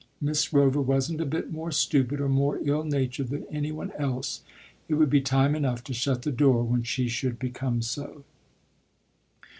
[0.19, 4.41] Miss Rover wasn't a bit more stupid or more ill natured than any one else;
[4.89, 8.23] it would be time enough to shut the door when she should become so.